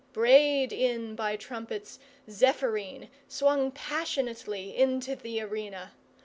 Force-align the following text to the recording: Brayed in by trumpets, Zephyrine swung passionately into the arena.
Brayed 0.13 0.73
in 0.73 1.13
by 1.13 1.35
trumpets, 1.35 1.99
Zephyrine 2.27 3.07
swung 3.27 3.69
passionately 3.69 4.75
into 4.75 5.15
the 5.15 5.39
arena. 5.43 5.91